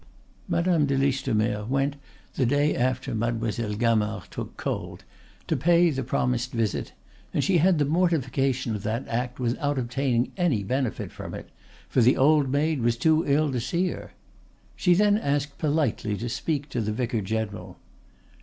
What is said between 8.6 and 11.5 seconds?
of that act without obtaining any benefit from it,